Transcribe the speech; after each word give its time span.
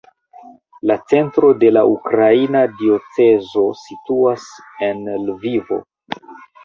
La 0.91 0.95
centro 1.11 1.51
de 1.63 1.69
la 1.77 1.83
ukraina 1.91 2.63
diocezo 2.81 3.67
situas 3.83 4.49
en 4.89 5.05
Lvivo. 5.29 5.83